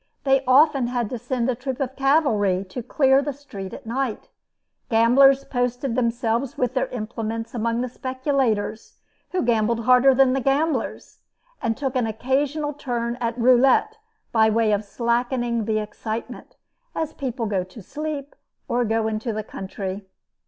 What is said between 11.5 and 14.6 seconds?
and took an occasional turn at roulette by